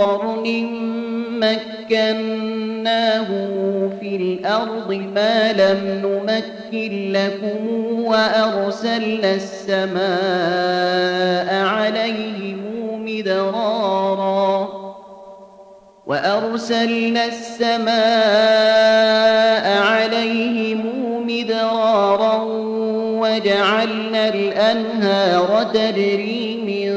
[0.00, 0.66] قرن
[1.40, 3.26] مكناه
[4.00, 7.68] في الأرض ما لم نمكن لكم
[8.04, 10.04] وأرسلنا السماء
[11.64, 12.58] عليهم
[13.04, 14.68] مدرارا
[16.06, 17.90] وأرسلنا السماء
[19.82, 20.80] عليهم
[21.26, 22.44] مدرارا
[23.20, 26.90] وجعلنا الأنهار تجري من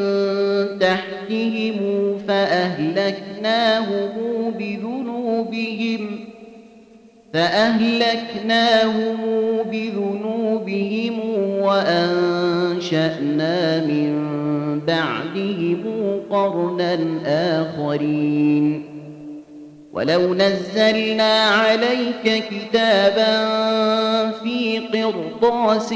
[0.79, 2.12] تحتهم
[2.43, 4.09] فأهلكناهم
[4.59, 6.19] بذنوبهم
[7.33, 9.17] فأهلكناهم
[9.71, 11.19] بذنوبهم
[11.61, 13.15] وأنشأنا
[13.85, 14.13] من
[14.87, 15.83] بعدهم
[16.29, 18.93] قرنا آخرين.
[19.93, 23.47] ولو نزلنا عليك كتابا
[24.31, 25.93] في قرطاس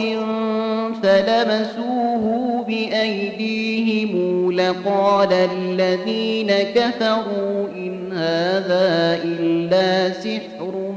[1.03, 10.93] فلمسوه بأيديهم لقال الذين كفروا إن هذا إلا سحر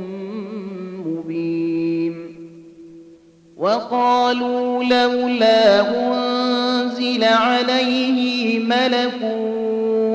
[1.07, 2.15] مبين.
[3.57, 9.23] وقالوا لولا أنزل عليه ملك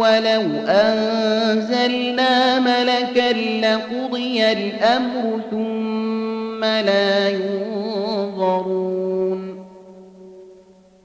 [0.01, 9.04] ولو أنزلنا ملكا لقضي الأمر ثم لا ينظرون.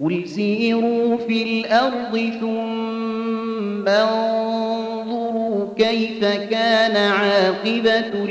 [0.00, 8.24] قل سيروا في الأرض ثم انظروا كيف كان عاقبة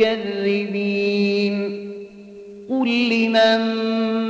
[0.00, 1.08] المكذبين
[2.70, 3.58] قل لمن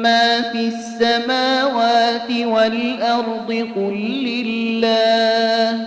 [0.03, 5.87] ما في السماوات والأرض قل لله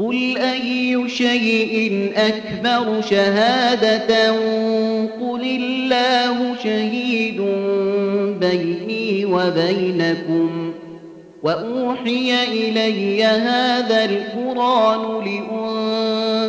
[0.00, 4.30] قل أي شيء أكبر شهادة
[5.20, 7.40] قل الله شهيد
[8.40, 10.72] بيني وبينكم
[11.42, 15.24] وأوحي إلي هذا القرآن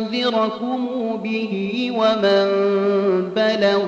[0.02, 0.88] لأنذركم
[1.24, 2.46] به ومن
[3.36, 3.84] بلغ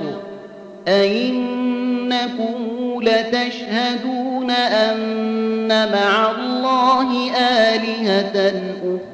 [0.89, 2.55] أئنكم
[3.03, 8.53] لتشهدون أن مع الله آلهة
[8.83, 9.14] أخرى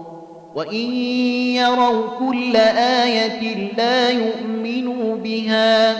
[0.55, 0.93] وإن
[1.55, 5.95] يروا كل آية لا يؤمنوا بها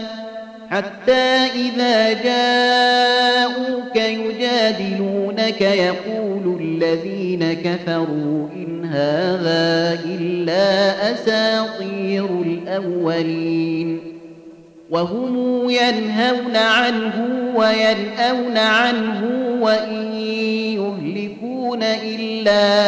[0.69, 13.99] حتى إذا جاءوك يجادلونك يقول الذين كفروا إن هذا إلا أساطير الأولين
[14.89, 19.21] وهم ينهون عنه وينأون عنه
[19.61, 20.13] وإن
[20.75, 22.87] يهلكون إلا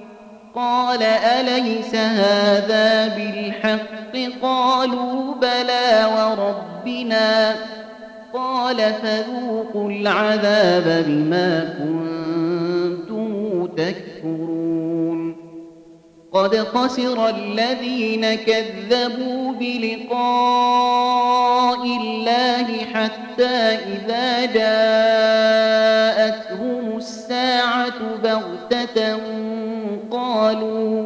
[0.55, 7.55] قال أليس هذا بالحق قالوا بلى وربنا
[8.33, 14.90] قال فذوقوا العذاب بما كنتم تكفرون
[16.33, 20.21] قد خسر الذين كذبوا بلقاء
[21.85, 25.87] الله حتى إذا جاءتهم
[26.97, 29.19] الساعة بغتة
[30.11, 31.05] قالوا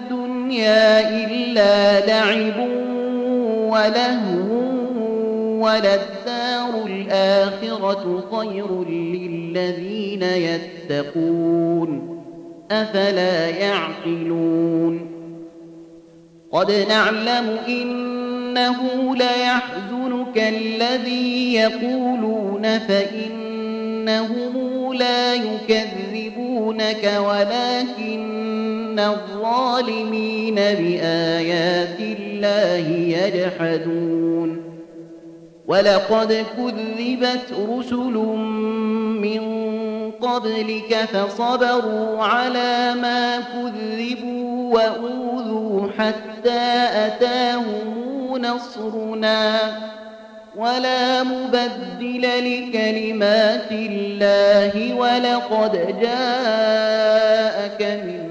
[0.59, 2.67] إلا لعب
[3.71, 4.71] ولهو
[5.61, 12.21] وللدار الآخرة خير للذين يتقون
[12.71, 15.11] أفلا يعقلون
[16.51, 18.77] قد نعلم إنه
[19.15, 24.53] ليحزنك الذي يقولون فإنهم
[24.93, 28.41] لا يكذبونك ولكن
[28.99, 34.71] الظالمين بآيات الله يجحدون
[35.67, 38.13] ولقد كذبت رسل
[39.21, 39.41] من
[40.11, 49.57] قبلك فصبروا على ما كذبوا وأوذوا حتى أتاهم نصرنا
[50.55, 55.71] ولا مبدل لكلمات الله ولقد
[56.01, 58.30] جاءك من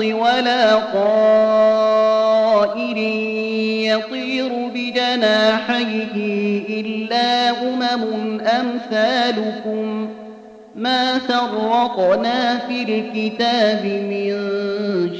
[0.00, 2.16] الأرض ولا طائر
[3.86, 6.14] يطير بجناحيه
[6.80, 10.08] إلا أمم أمثالكم
[10.76, 14.32] ما فرطنا في الكتاب من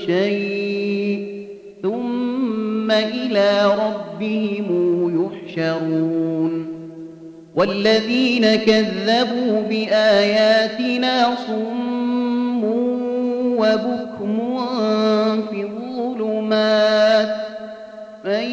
[0.07, 1.47] شيء
[1.83, 4.69] ثم إلى ربهم
[5.17, 6.67] يحشرون
[7.57, 12.65] والذين كذبوا بآياتنا صم
[13.59, 14.46] وبكم
[15.51, 17.37] في الظلمات
[18.25, 18.51] من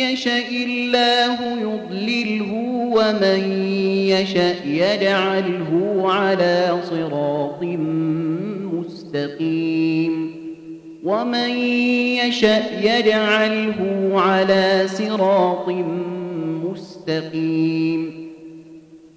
[0.00, 2.52] يشاء الله يضلله
[2.94, 3.40] ومن
[4.08, 7.62] يشاء يجعله على صراط
[8.72, 10.34] مستقيم.
[11.04, 11.50] ومن
[12.24, 15.68] يشاء يجعله على صراط
[16.64, 18.13] مستقيم.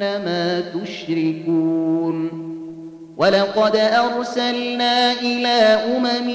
[0.00, 2.44] ما تشركون
[3.16, 6.28] ولقد أرسلنا إلى أمم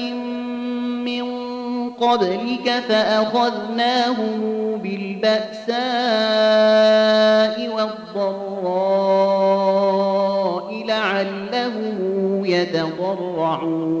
[1.04, 1.50] من
[1.90, 4.40] قبلك فأخذناهم
[4.82, 5.76] بالبأساء
[7.76, 8.90] والضراء
[10.86, 14.00] لعلهم يتضرعون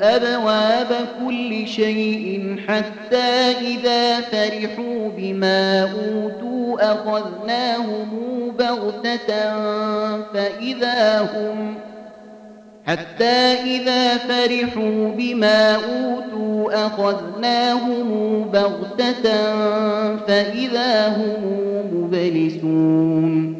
[0.00, 8.10] أبواب كل شيء حتى إذا فرحوا بما أوتوا أخذناهم
[8.58, 9.50] بغتة
[10.34, 11.74] فإذا هم
[12.86, 19.22] حتى إذا فرحوا بما أوتوا أخذناهم بغتة
[20.16, 21.44] فإذا هم
[21.92, 23.59] مبلسون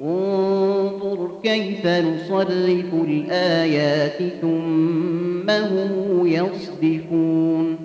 [0.00, 7.76] انظر كيف نصرف الآيات ثم هم يصدفون.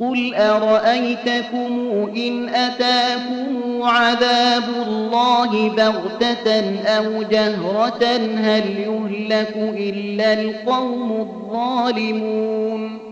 [0.00, 8.04] قل أرأيتكم إن أتاكم عذاب الله بغتة أو جهرة
[8.36, 13.11] هل يهلك إلا القوم الظالمون؟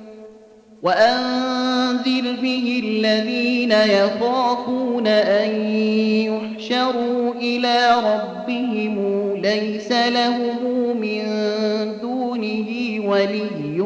[0.83, 5.65] وأنذر به الذين يخافون أن
[6.25, 9.21] يحشروا إلى ربهم.
[9.35, 11.23] ليس لهم من
[12.01, 13.81] دونه ولي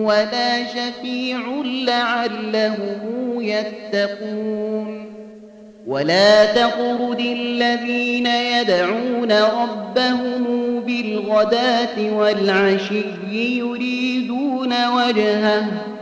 [0.00, 3.00] ولا شفيع لعلهم
[3.40, 5.04] يتقون.
[5.86, 10.44] ولا تقرد الذين يدعون ربهم
[10.80, 15.93] بالغداة والعشي يريدون وجهه.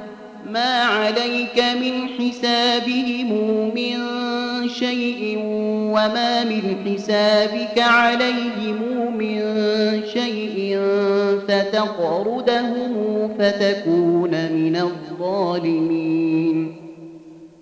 [0.53, 3.31] ما عليك من حسابهم
[3.75, 3.99] من
[4.69, 5.39] شيء
[5.95, 8.79] وما من حسابك عليهم
[9.19, 9.41] من
[10.13, 10.79] شيء
[11.49, 12.93] فتقردهم
[13.39, 16.82] فتكون من الظالمين.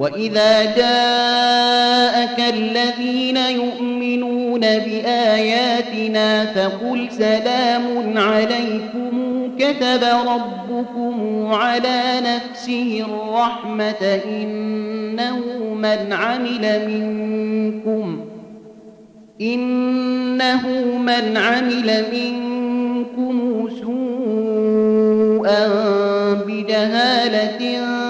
[0.00, 9.10] وإذا جاءك الذين يؤمنون بآياتنا فقل سلام عليكم
[9.58, 15.38] كتب ربكم على نفسه الرحمة إنه
[15.74, 18.24] من عمل منكم
[19.40, 25.68] إنه من عمل منكم سوءا
[26.34, 28.09] بجهالة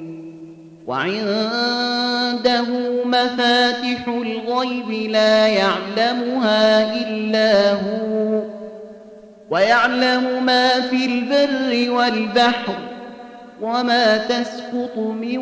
[0.91, 2.65] وعنده
[3.05, 8.41] مفاتح الغيب لا يعلمها إلا هو
[9.49, 12.73] ويعلم ما في البر والبحر
[13.61, 15.41] وما تسقط من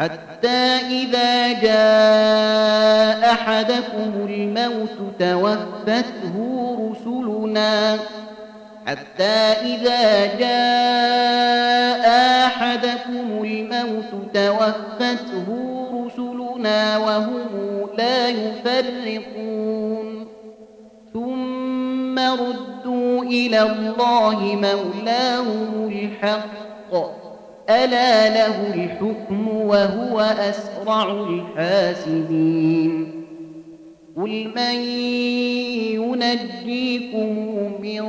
[0.00, 6.36] حتى إذا جاء أحدكم الموت توفته
[6.90, 7.98] رسلنا.
[8.86, 12.04] حتى إذا جاء
[12.46, 15.48] أحدكم الموت توفته
[15.94, 17.46] رسلنا وهم
[17.98, 20.06] لا يفرقون.
[21.12, 27.29] ثم ردوا إلى الله مولاهم الحق.
[27.70, 31.12] ألا له الحكم وهو أسرع
[31.56, 33.20] الحاسبين.
[34.16, 34.74] قل من
[35.94, 37.30] ينجيكم
[37.82, 38.02] من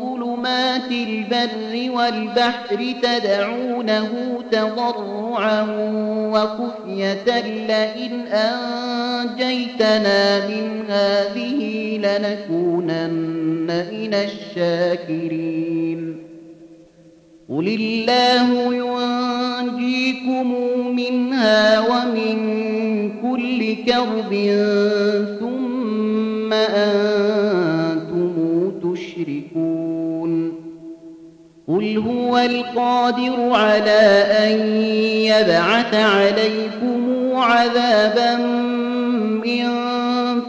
[0.00, 4.08] ظلمات البر والبحر تدعونه
[4.50, 5.66] تضرعا
[6.32, 9.68] وخفية لئن أنجيتنا
[10.48, 11.60] من هذه
[11.96, 15.70] لنكونن من الشاكرين.
[17.50, 20.54] قل الله ينجيكم
[20.96, 22.36] منها ومن
[23.22, 24.32] كل كرب
[25.40, 28.32] ثم أنتم
[28.82, 30.52] تشركون
[31.68, 38.36] قل هو القادر على أن يبعث عليكم عذابا
[39.44, 39.66] من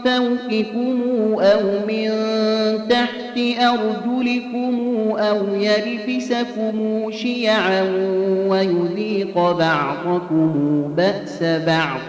[0.04, 1.00] فوقكم
[1.40, 2.08] أو من
[2.88, 4.76] تحت أرجلكم
[5.16, 7.82] أو يلبسكم شيعا
[8.48, 10.52] ويذيق بعضكم
[10.96, 12.00] بأس بعض.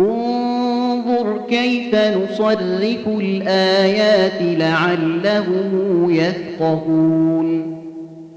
[0.00, 7.74] انظر كيف نصرف الآيات لعلهم يفقهون.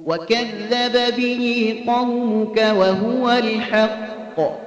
[0.06, 4.67] وكذب به قومك وهو الحق.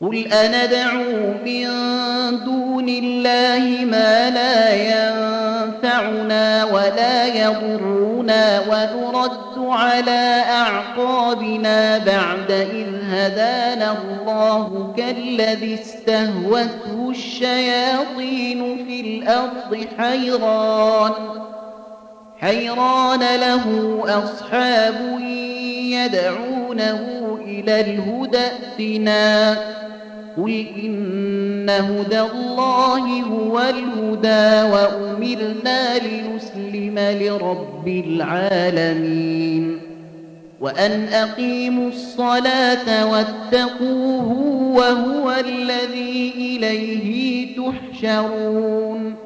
[0.00, 1.66] قل أندعو من
[2.44, 15.74] دون الله ما لا ينفعنا ولا يضرنا ونرد على أعقابنا بعد إذ هدانا الله كالذي
[15.74, 21.12] استهوته الشياطين في الأرض حيران
[22.40, 23.64] حيران له
[24.04, 25.20] أصحاب
[25.90, 27.15] يدعونه
[27.46, 29.58] إلى الهدى ائتنا.
[30.36, 39.80] قل إن هدى الله هو الهدى وأمرنا لنسلم لرب العالمين.
[40.60, 44.32] وأن أقيموا الصلاة واتقوه
[44.76, 49.25] وهو الذي إليه تحشرون.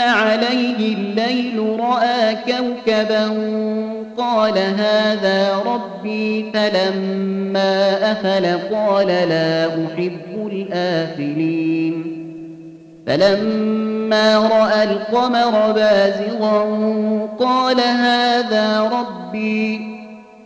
[0.00, 3.28] عليه الليل رأى كوكبا
[4.18, 12.20] قال هذا ربي فلما أفل قال لا أحب الآفلين.
[13.06, 16.62] فلما رأى القمر بازغا
[17.38, 19.99] قال هذا ربي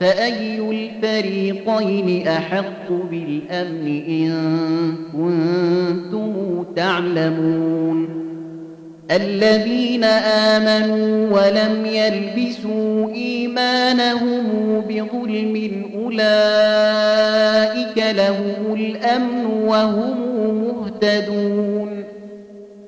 [0.00, 4.32] فأي الفريقين أحق بالأمن إن
[5.12, 8.08] كنتم تعلمون؟
[9.10, 14.42] الذين آمنوا ولم يلبسوا إيمانهم
[14.88, 17.36] بظلم أولئك
[18.16, 20.16] لهم الأمن وهم
[20.64, 22.04] مهتدون.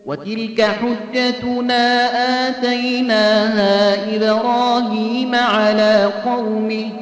[0.06, 2.08] وتلك حجتنا
[2.48, 7.01] آتيناها إبراهيم على قومه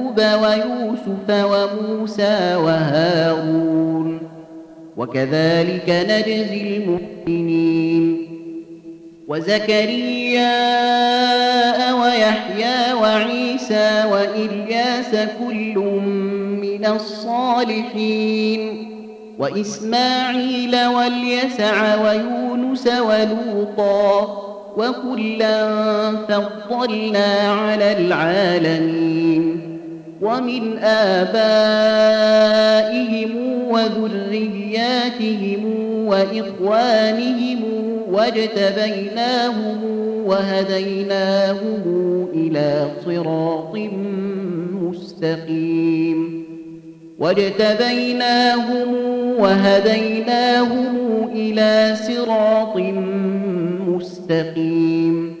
[0.19, 4.19] ويوسف وموسى وهارون.
[4.97, 8.27] وكذلك نجزي المحسنين
[9.27, 10.53] وزكريا
[11.93, 15.75] ويحيى وعيسى وإلياس كل
[16.61, 18.61] من الصالحين.
[19.39, 24.37] وإسماعيل واليسع ويونس ولوطا
[24.77, 29.70] وكلا فضلنا على العالمين.
[30.21, 31.71] ومن آبائهم
[33.69, 35.65] وذرياتهم
[36.05, 37.59] وإخوانهم
[38.11, 39.77] واجتبيناهم
[40.25, 41.83] وهديناهم
[42.33, 43.75] إلى صراط
[44.81, 46.45] مستقيم.
[47.19, 48.95] واجتبيناهم
[49.39, 50.95] وهديناهم
[51.35, 52.77] إلى صراط
[53.87, 55.40] مستقيم.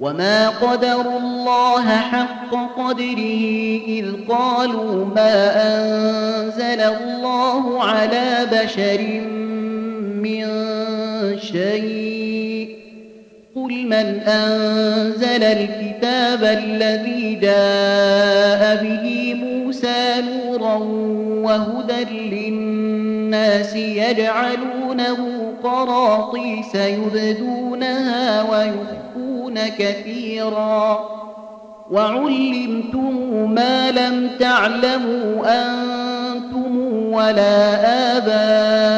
[0.00, 3.44] وما قدر الله حق قدره
[3.88, 9.20] إذ قالوا ما أنزل الله على بشر
[10.22, 10.46] من
[11.38, 12.78] شيء
[13.56, 20.74] قل من أنزل الكتاب الذي جاء به موسى نورا
[21.44, 25.16] وهدى للناس يجعلونه
[25.62, 28.42] قراطيس يبدونها
[29.48, 30.98] ويخفون كثيرا.
[31.90, 36.78] وعلمتم ما لم تعلموا أنتم
[37.12, 37.80] ولا
[38.16, 38.94] آباؤكم.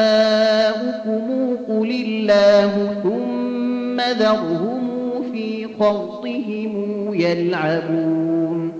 [1.68, 4.80] قل الله ثم ذرهم
[5.32, 8.79] في خوضهم يلعبون.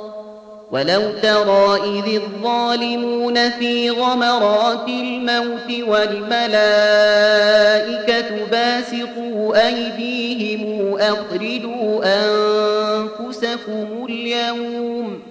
[0.71, 6.45] ولو ترى إذ الظالمون في غمرات الموت والملائكة
[8.51, 15.30] باسقوا أيديهم أخرجوا أنفسكم اليوم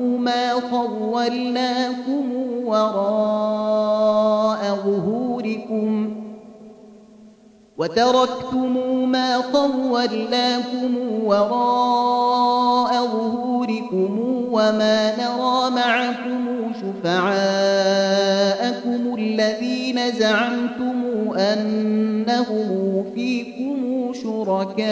[0.23, 2.31] ما خولناكم
[2.65, 6.15] وراء ظهوركم
[7.77, 14.19] وتركتم ما خولناكم وراء ظهوركم
[14.51, 17.95] وما نرى معكم شفعاءكم
[19.17, 24.91] الذين زعمتم أنهم فيكم شركاء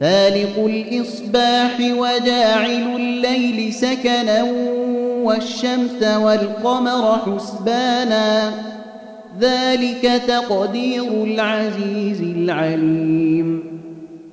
[0.00, 4.42] فالق الإصباح وجاعل الليل سكنا
[5.22, 8.52] والشمس والقمر حسبانا.
[9.40, 13.80] ذلك تقدير العزيز العليم.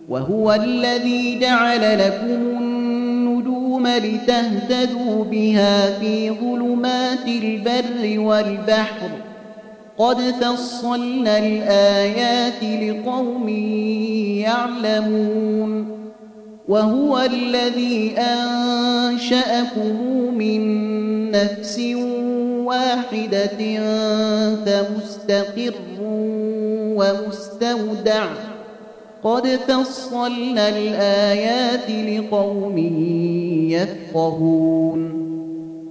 [0.09, 9.09] وهو الذي جعل لكم النجوم لتهتدوا بها في ظلمات البر والبحر.
[10.01, 13.49] قد فصلنا الآيات لقوم
[14.39, 15.87] يعلمون
[16.67, 19.95] وهو الذي أنشأكم
[20.37, 20.61] من
[21.31, 21.79] نفس
[22.65, 23.79] واحدة
[24.65, 25.73] فمستقر
[26.97, 28.25] ومستودع.
[29.23, 32.77] قد فصلنا الآيات لقوم
[33.69, 35.20] يفقهون.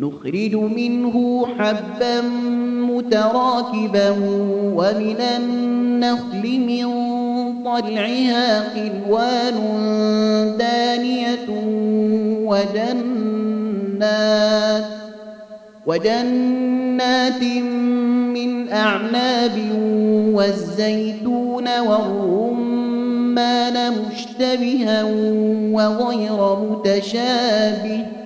[0.00, 2.20] نخرج منه حبا
[2.90, 4.10] متراكبا
[4.76, 6.86] ومن النخل من
[7.64, 9.54] طلعها قلوان
[10.58, 11.48] دانية
[12.44, 13.76] وجنات
[15.86, 17.42] وجنات
[18.34, 19.58] من أعناب
[20.32, 25.04] والزيتون والرمان مشتبها
[25.72, 28.25] وغير متشابه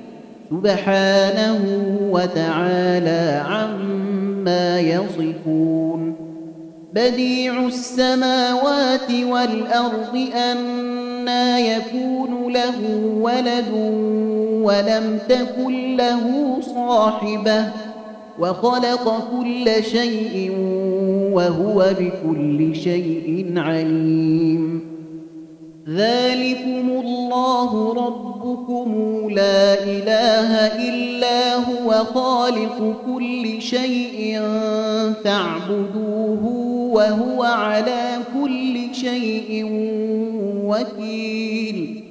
[0.51, 1.61] سبحانه
[2.11, 6.15] وتعالى عما يصفون
[6.93, 12.77] بديع السماوات والأرض أنا يكون له
[13.21, 13.71] ولد
[14.63, 17.65] ولم تكن له صاحبة
[18.39, 20.51] وخلق كل شيء
[21.31, 24.81] وهو بكل شيء عليم.
[25.89, 27.93] ذلكم الله
[28.51, 30.51] ربكم لا إله
[30.89, 34.41] إلا هو خالق كل شيء
[35.23, 36.45] فاعبدوه
[36.91, 39.65] وهو على كل شيء
[40.65, 42.03] وكيل.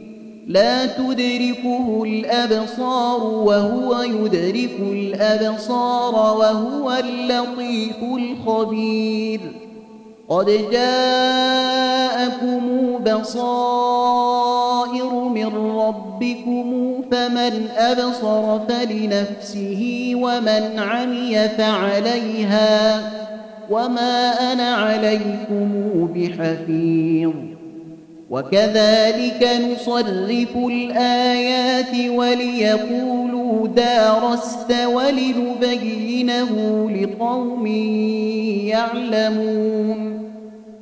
[0.46, 9.40] لا تدركه الأبصار وهو يدرك الأبصار وهو اللطيف الخبير.
[10.30, 12.60] قد جاءكم
[13.06, 14.30] بصائر
[15.14, 23.02] من ربكم فمن أبصر فلنفسه ومن عمي فعليها
[23.70, 25.68] وما أنا عليكم
[26.14, 27.32] بحفيظ.
[28.30, 36.50] وكذلك نصرف الآيات وليقولوا دارست ولنبينه
[36.90, 37.66] لقوم
[38.66, 40.19] يعلمون.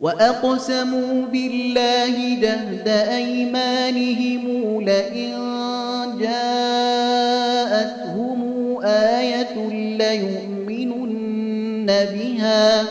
[0.00, 4.44] وأقسموا بالله جهد أيمانهم
[4.80, 5.32] لئن
[6.20, 7.60] جاءتهم
[8.84, 12.84] آية ليؤمنن بها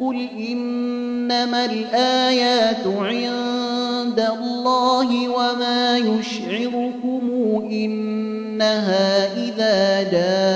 [0.00, 7.30] قل إنما الآيات عند الله وما يشعركم
[7.70, 10.55] إنها إذا جاءت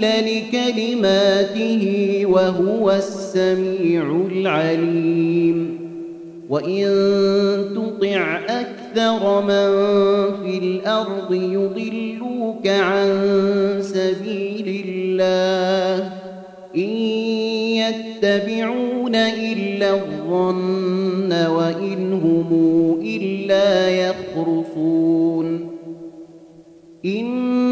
[0.00, 1.84] لكلماته
[2.26, 5.78] وهو السميع العليم.
[6.48, 6.84] وإن
[7.74, 9.70] تطع أكثر من
[10.42, 13.08] في الأرض يضلوك عن
[13.80, 16.12] سبيل الله.
[16.76, 16.90] إن
[17.76, 22.50] يتبعون إلا الظن وإن هم
[23.04, 25.70] إلا يخرصون.
[27.04, 27.71] إن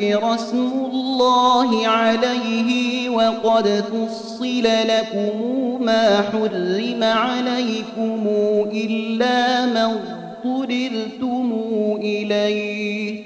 [0.00, 8.26] ذكر اسم الله عليه وقد فصل لكم ما حرم عليكم
[8.72, 11.52] إلا ما اضطررتم
[12.00, 13.22] إليه.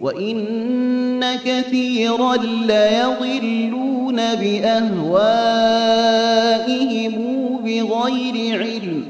[0.00, 2.36] وإن كثيرا
[2.66, 5.14] ليضلون بأهوائهم
[7.64, 9.04] بغير علم.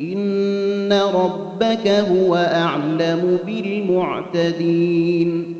[0.00, 5.59] إن ربك هو أعلم بالمعتدين.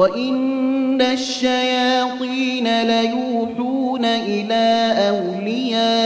[0.00, 6.00] وإن الشياطين ليوحون إلى أوليائهم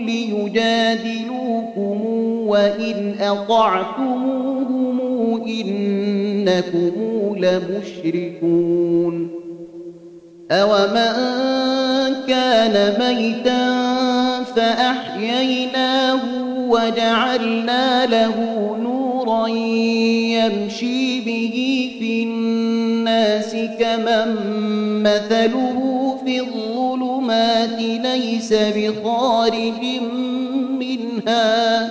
[0.00, 2.00] ليجادلوكم
[2.46, 5.00] وإن أطعتموهم
[5.46, 6.92] إنكم
[7.36, 9.30] لمشركون
[10.50, 11.12] أومن
[12.28, 13.70] كان ميتا
[14.56, 16.20] فأحييناه
[16.68, 18.36] وجعلنا له
[18.82, 24.36] نورا يمشي به في الناس كمن
[25.02, 25.78] مثله
[26.24, 29.82] في الظلمات ليس بخارج
[30.80, 31.88] منها.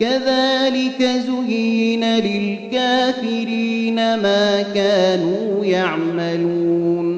[0.00, 7.17] كذلك زين للكافرين ما كانوا يعملون.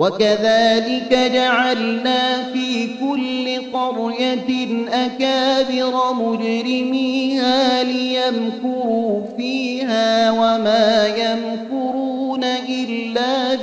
[0.00, 13.54] وكذلك جعلنا في كل قرية أكابر مجرميها ليمكروا فيها وما يمكرون إلا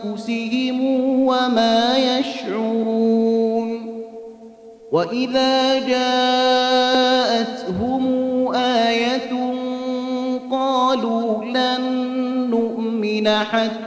[0.00, 0.80] بأنفسهم
[1.26, 3.86] وما يشعرون.
[4.92, 7.26] وإذا جاءتهم
[8.54, 9.30] آية
[10.50, 12.06] قالوا لن
[12.50, 13.86] نؤمن حتى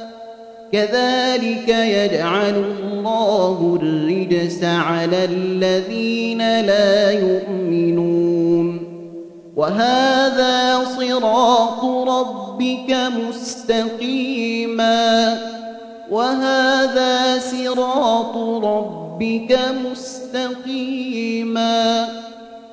[0.71, 8.79] كذلك يجعل الله الرجس على الذين لا يؤمنون.
[9.55, 12.97] وهذا صراط ربك
[13.27, 15.37] مستقيما.
[16.11, 19.59] وهذا صراط ربك
[19.91, 22.07] مستقيما.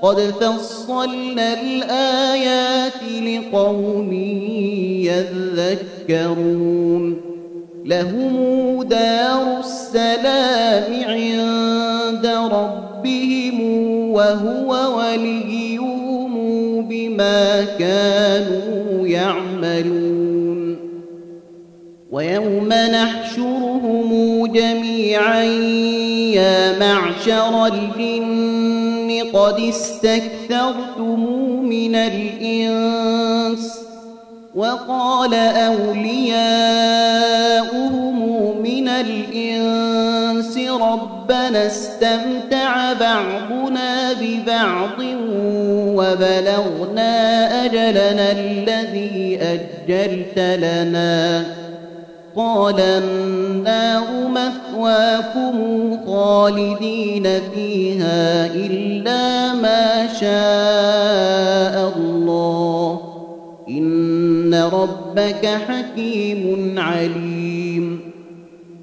[0.03, 4.13] قد فصلنا الآيات لقوم
[6.09, 7.28] يذكرون.
[7.89, 13.61] لهم دار السلام عند ربهم
[14.11, 16.33] وهو وليهم
[16.89, 20.77] بما كانوا يعملون.
[22.11, 25.43] ويوم نحشرهم جميعا
[26.35, 31.21] يا معشر الجن قد استكثرتم
[31.65, 33.88] من الإنس
[34.59, 36.19] وقال أولياؤهم
[38.63, 45.01] من الإنس ربنا استمتع بعضنا ببعض
[45.99, 47.15] وبلغنا
[47.65, 51.45] أجلنا الذي أجلت لنا.
[52.37, 55.55] قال النار مثواكم
[56.07, 62.58] خالدين فيها إلا ما شاء الله.
[65.09, 68.01] ربك حكيم عليم.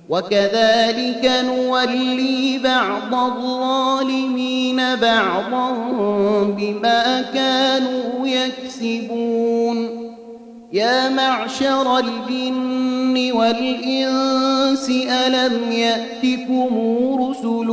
[0.10, 5.72] وكذلك نولي بعض الظالمين بعضا
[6.58, 9.90] بما كانوا يكسبون.
[10.74, 16.70] يا معشر الجن والإنس ألم يأتكم
[17.22, 17.68] رسل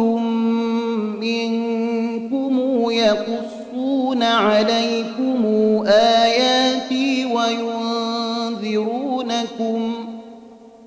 [1.20, 5.44] منكم يقصون عليكم
[5.86, 6.41] آياتي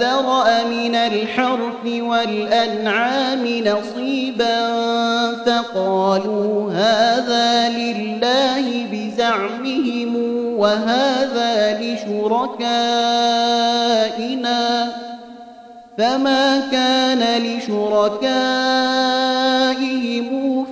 [0.00, 4.70] ذرأ من الحرث والأنعام نصيبا
[5.46, 10.16] فقالوا هذا لله بزعمهم
[10.58, 13.40] وهذا لشركائنا
[16.00, 18.26] فما كان لشركائهم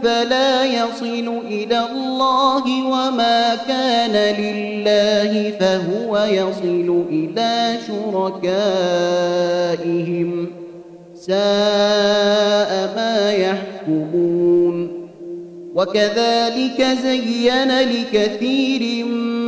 [0.03, 8.51] فلا يصل إلى الله وما كان لله فهو يصل إلى شركائهم
[11.14, 15.09] ساء ما يحكمون
[15.74, 19.47] وكذلك زين لكثير من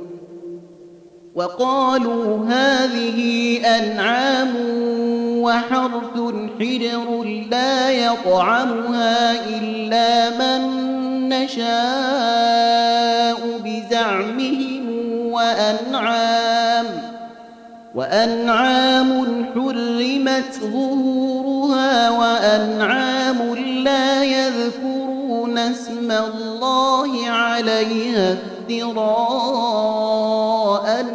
[1.41, 4.53] وقالوا هذه أنعام
[5.41, 6.17] وحرث
[6.59, 10.61] حجر لا يطعمها إلا من
[11.29, 11.71] نشاء
[13.65, 14.83] بزعمهم
[15.31, 16.85] وأنعام
[17.95, 24.23] وأنعام حرمت ظهورها وأنعام لا
[25.51, 28.37] يذكرون اسم الله عليها
[28.69, 29.15] افتراء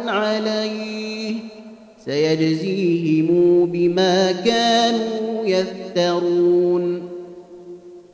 [0.07, 1.35] عليه
[2.05, 7.07] سيجزيهم بما كانوا يفترون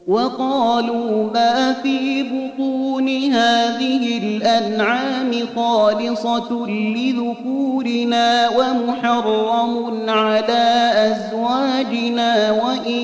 [0.07, 13.03] وقالوا ما في بطون هذه الأنعام خالصة لذكورنا ومحرم على أزواجنا وإن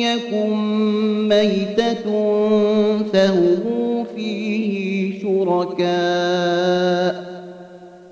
[0.00, 0.63] يكن
[1.34, 2.04] ميتة
[3.12, 7.14] فهم فيه شركاء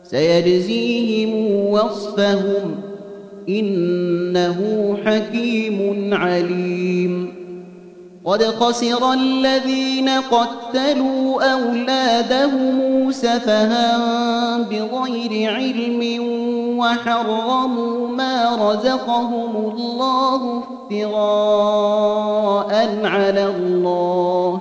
[0.05, 1.33] سيجزيهم
[1.70, 2.75] وصفهم
[3.49, 4.59] إنه
[5.05, 7.33] حكيم عليم
[8.25, 16.03] قد خسر الذين قتلوا أولادهم سفها بغير علم
[16.83, 22.72] وحرموا ما رزقهم الله افتراء
[23.05, 24.61] على الله.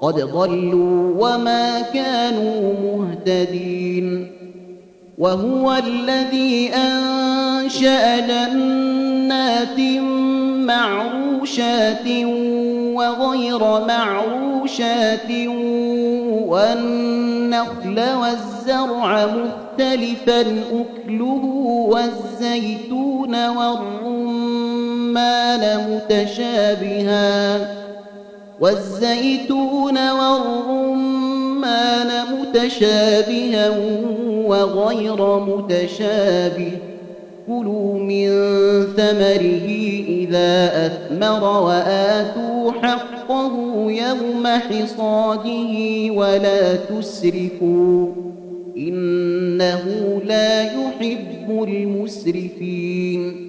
[0.00, 4.35] قد ضلوا وما كانوا مهتدين.
[5.18, 9.80] وهو الذي أنشأ جنات
[10.66, 12.06] معروشات
[12.94, 15.30] وغير معروشات
[16.46, 21.44] والنخل والزرع مختلفا أكله
[21.90, 24.82] والزيتون والرمان
[25.90, 27.58] متشابها
[28.60, 31.35] والزيتون والرمان
[32.32, 33.70] متشابها
[34.46, 36.70] وغير متشابه.
[37.46, 38.28] كلوا من
[38.96, 39.68] ثمره
[40.08, 43.52] إذا أثمر وآتوا حقه
[43.88, 45.74] يوم حصاده
[46.12, 48.12] ولا تسرفوا.
[48.76, 53.46] إنه لا يحب المسرفين.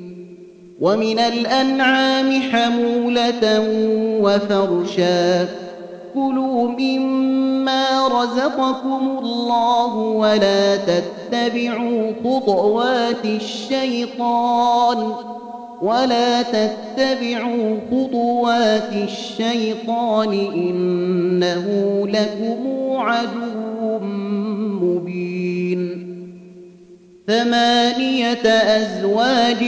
[0.82, 3.66] ومن الأنعام حمولة
[4.22, 5.67] وفرشا.
[6.18, 15.12] كلوا مما رزقكم الله ولا تتبعوا خطوات الشيطان
[15.82, 21.66] ولا تتبعوا خطوات الشيطان إنه
[22.08, 24.00] لكم عدو
[24.82, 26.08] مبين.
[27.28, 29.64] ثمانية أزواج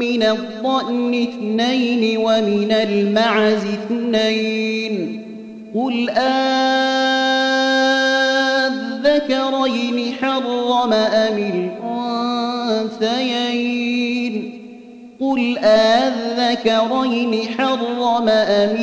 [0.00, 5.23] من الضأن اثنين ومن المعز اثنين.
[5.74, 6.10] قل
[9.70, 11.38] أذكرين حرم أم
[13.00, 14.60] الأنثيين؟
[15.20, 18.76] قل أذكرين حرم أم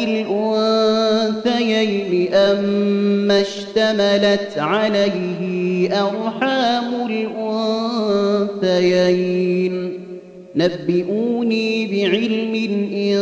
[1.43, 7.07] الأنثيين أما اشتملت عليه أرحام
[8.61, 9.91] الأنثيين؟
[10.55, 12.53] نبئوني بعلم
[12.93, 13.17] إن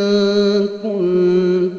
[0.84, 1.79] كنتم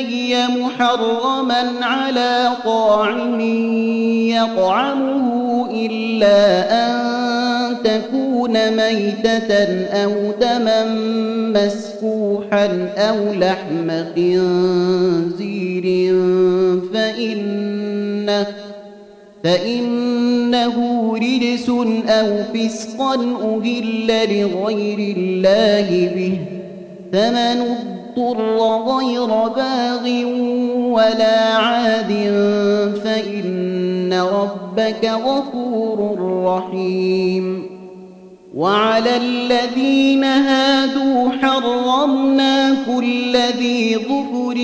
[0.00, 3.40] إلي محرما على طاعم
[4.30, 6.38] يطعمه إلا
[6.72, 6.98] أن
[7.84, 10.84] تكون ميتة أو دما
[11.54, 15.84] مسفوحا أو لحم خنزير
[16.94, 18.46] فإنه
[19.44, 20.76] فإنه
[21.16, 21.68] رجس
[22.08, 26.38] أو فسقا أهل لغير الله به
[27.12, 27.88] فمن
[28.18, 28.58] اضطر
[28.96, 30.04] غير باغ
[30.92, 32.12] ولا عاد
[33.04, 37.67] فإن ربك غفور رحيم.
[38.58, 44.58] وعلى الذين هادوا حرمنا كل ذي ظفر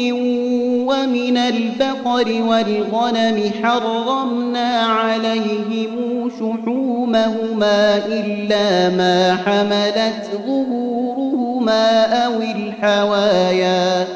[0.90, 14.06] ومن البقر والغنم حرمنا عليهم شحومهما إلا ما حملت ظهورهما أو الحوايا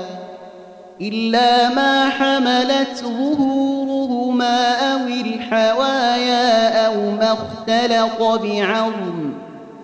[1.00, 9.27] إلا ما حملت ظهورهما أو الحوايا أو ما اختلط بعظم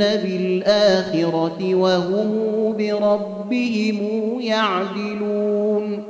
[0.00, 2.30] بالآخرة وهم
[2.78, 3.98] بربهم
[4.40, 6.09] يعدلون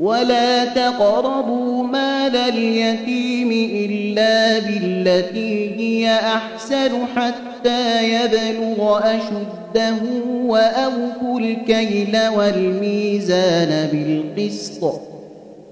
[0.00, 10.02] ولا تقربوا مال اليتيم إلا بالتي هي أحسن حتى يبلغ أشده
[10.46, 15.00] وأوفوا الكيل والميزان بالقسط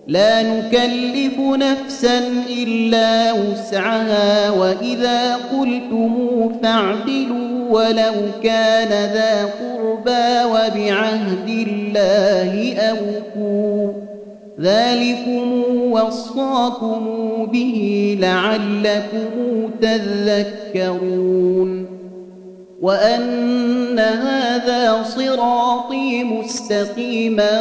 [0.07, 2.19] لا نكلف نفسا
[2.49, 6.15] إلا وسعها وإذا قلتم
[6.63, 13.93] فاعدلوا ولو كان ذا قربى وبعهد الله أوفوا
[14.61, 17.07] ذلكم وصاكم
[17.53, 21.87] به لعلكم تذكرون
[22.81, 27.59] وأن هذا صراطي مستقيما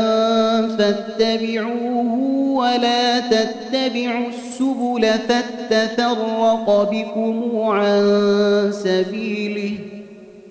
[0.77, 2.13] فاتبعوه
[2.55, 9.98] ولا تتبعوا السبل فاتفرق بكم عن سبيله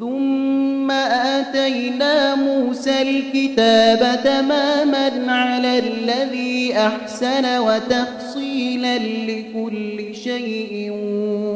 [0.00, 10.92] ثم آتينا موسى الكتاب تماما على الذي أحسن وتفصيلا لكل شيء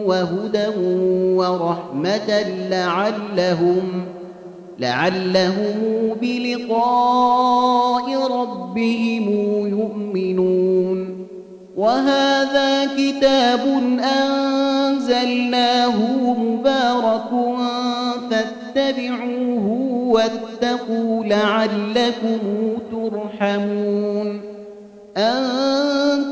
[0.07, 0.67] وهدى
[1.37, 4.05] ورحمة لعلهم
[4.79, 5.75] لعلهم
[6.21, 8.07] بلقاء
[8.41, 9.29] ربهم
[9.67, 11.27] يؤمنون.
[11.77, 13.61] وهذا كتاب
[14.23, 15.97] أنزلناه
[16.39, 17.33] مبارك
[18.75, 19.67] فاتبعوه
[20.07, 22.39] واتقوا لعلكم
[22.91, 24.41] ترحمون
[25.17, 25.43] أن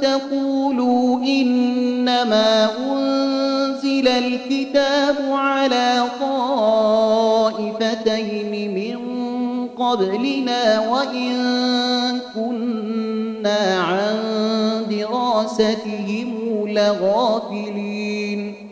[0.02, 7.54] تقولوا إنما أنزل الكتاب على طائفتين
[8.74, 8.98] من
[9.68, 11.32] قبلنا وإن
[12.34, 14.16] كنا عن
[14.90, 16.34] دراستهم
[16.68, 18.71] لغافلين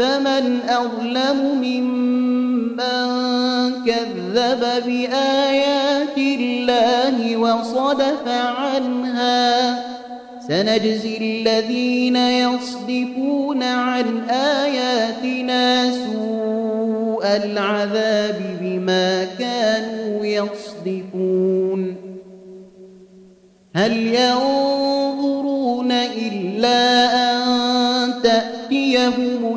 [0.00, 2.80] فمن أظلم ممن
[3.86, 9.84] كذب بآيات الله وصدف عنها
[10.48, 21.96] سنجزي الذين يصدفون عن آياتنا سوء العذاب بما كانوا يصدفون.
[23.74, 26.80] هل ينظرون إلا
[27.14, 27.40] أن
[28.22, 29.56] تأتيهم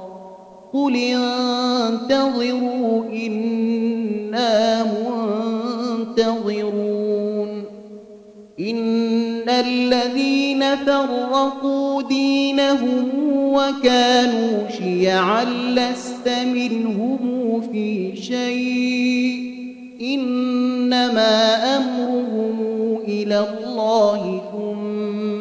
[0.73, 4.83] قل انتظروا إنا
[6.17, 7.65] منتظرون.
[8.59, 19.51] إن الذين فرقوا دينهم وكانوا شيعا لست منهم في شيء.
[20.01, 24.41] إنما أمرهم إلى الله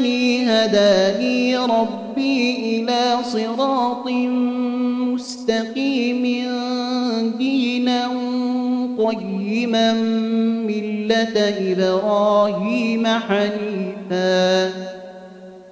[0.00, 4.06] إنني هداني ربي إلى صراط
[5.12, 6.22] مستقيم
[7.38, 8.08] دينا
[8.98, 9.92] قيما
[10.64, 14.70] ملة إبراهيم حنيفا.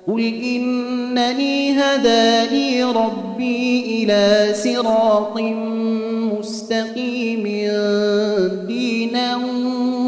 [0.08, 5.40] قل إنني هداني ربي إلى صراط
[6.38, 7.44] مستقيم
[8.66, 9.36] دينا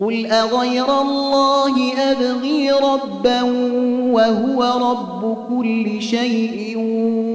[0.00, 3.42] قل أغير الله أبغي ربا
[4.12, 6.78] وهو رب كل شيء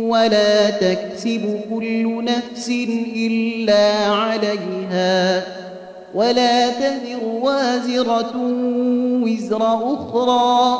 [0.09, 2.70] ولا تكسب كل نفس
[3.16, 5.43] إلا عليها
[6.16, 8.34] ولا تذر وازرة
[9.24, 10.80] وزر أخرى